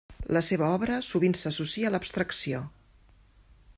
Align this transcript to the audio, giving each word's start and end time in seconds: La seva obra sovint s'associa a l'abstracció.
La 0.35 0.41
seva 0.45 0.69
obra 0.77 0.95
sovint 1.09 1.37
s'associa 1.41 1.91
a 1.91 1.93
l'abstracció. 1.97 2.63